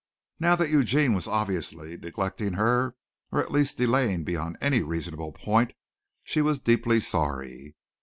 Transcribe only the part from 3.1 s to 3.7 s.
or at